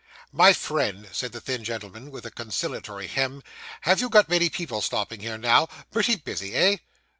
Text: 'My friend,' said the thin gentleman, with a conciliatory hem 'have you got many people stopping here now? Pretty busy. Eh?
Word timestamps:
'My 0.31 0.51
friend,' 0.51 1.07
said 1.11 1.31
the 1.31 1.39
thin 1.39 1.63
gentleman, 1.63 2.09
with 2.09 2.25
a 2.25 2.31
conciliatory 2.31 3.05
hem 3.05 3.43
'have 3.81 4.01
you 4.01 4.09
got 4.09 4.29
many 4.29 4.49
people 4.49 4.81
stopping 4.81 5.19
here 5.19 5.37
now? 5.37 5.67
Pretty 5.91 6.15
busy. 6.15 6.55
Eh? 6.55 6.77